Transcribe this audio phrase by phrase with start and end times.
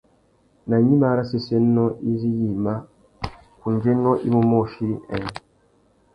[0.67, 2.73] Nà gnïmá râ séssénô izí yïmá,
[3.61, 5.25] ngundzénô i mú môchï: nhêê.